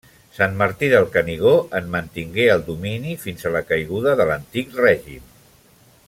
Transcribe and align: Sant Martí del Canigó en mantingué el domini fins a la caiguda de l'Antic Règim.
Sant 0.35 0.53
Martí 0.61 0.87
del 0.93 1.03
Canigó 1.15 1.51
en 1.81 1.91
mantingué 1.97 2.47
el 2.55 2.65
domini 2.71 3.13
fins 3.27 3.45
a 3.45 3.55
la 3.59 3.63
caiguda 3.73 4.17
de 4.23 4.27
l'Antic 4.31 4.73
Règim. 4.83 5.29